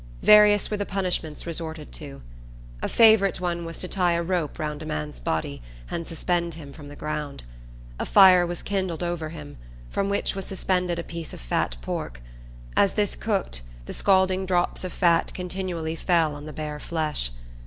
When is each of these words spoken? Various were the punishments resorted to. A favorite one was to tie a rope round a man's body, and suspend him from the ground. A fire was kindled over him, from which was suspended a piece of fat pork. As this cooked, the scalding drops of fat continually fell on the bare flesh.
Various 0.23 0.71
were 0.71 0.77
the 0.77 0.85
punishments 0.87 1.45
resorted 1.45 1.91
to. 1.91 2.23
A 2.81 2.89
favorite 2.89 3.39
one 3.39 3.65
was 3.65 3.77
to 3.77 3.87
tie 3.87 4.13
a 4.13 4.23
rope 4.23 4.57
round 4.57 4.81
a 4.81 4.85
man's 4.87 5.19
body, 5.19 5.61
and 5.91 6.07
suspend 6.07 6.55
him 6.55 6.73
from 6.73 6.87
the 6.87 6.95
ground. 6.95 7.43
A 7.99 8.05
fire 8.07 8.43
was 8.47 8.63
kindled 8.63 9.03
over 9.03 9.29
him, 9.29 9.57
from 9.91 10.09
which 10.09 10.33
was 10.35 10.45
suspended 10.47 10.97
a 10.97 11.03
piece 11.03 11.33
of 11.33 11.39
fat 11.39 11.75
pork. 11.83 12.19
As 12.75 12.93
this 12.95 13.15
cooked, 13.15 13.61
the 13.85 13.93
scalding 13.93 14.47
drops 14.47 14.83
of 14.83 14.91
fat 14.91 15.35
continually 15.35 15.95
fell 15.95 16.33
on 16.33 16.47
the 16.47 16.53
bare 16.53 16.79
flesh. 16.79 17.29